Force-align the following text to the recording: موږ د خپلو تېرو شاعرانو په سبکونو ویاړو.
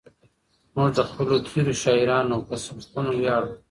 موږ 0.75 0.89
د 0.97 0.99
خپلو 1.09 1.35
تېرو 1.47 1.73
شاعرانو 1.83 2.37
په 2.47 2.55
سبکونو 2.65 3.09
ویاړو. 3.19 3.51